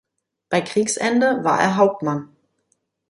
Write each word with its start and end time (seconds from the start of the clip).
Bei 0.49 0.61
Kriegsende 0.61 1.43
war 1.43 1.59
er 1.61 1.77
Hauptmann. 1.77 2.35